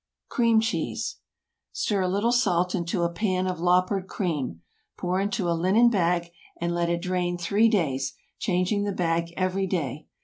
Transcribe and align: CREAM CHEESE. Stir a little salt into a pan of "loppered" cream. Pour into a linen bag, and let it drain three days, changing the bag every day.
CREAM 0.29 0.61
CHEESE. 0.61 1.17
Stir 1.73 2.01
a 2.01 2.07
little 2.07 2.31
salt 2.31 2.73
into 2.73 3.03
a 3.03 3.11
pan 3.13 3.45
of 3.45 3.59
"loppered" 3.59 4.07
cream. 4.07 4.61
Pour 4.97 5.19
into 5.21 5.47
a 5.47 5.53
linen 5.53 5.91
bag, 5.91 6.31
and 6.59 6.73
let 6.73 6.89
it 6.89 7.03
drain 7.03 7.37
three 7.37 7.69
days, 7.69 8.15
changing 8.39 8.83
the 8.83 8.93
bag 8.93 9.31
every 9.37 9.67
day. 9.67 10.07